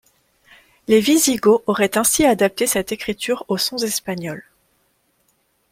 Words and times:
Les 0.87 0.99
Wisigoths 0.99 1.61
auraient 1.67 1.95
ainsi 1.95 2.25
adapté 2.25 2.65
cette 2.65 2.91
écriture 2.91 3.45
aux 3.49 3.59
sons 3.59 3.77
espagnols. 3.77 4.43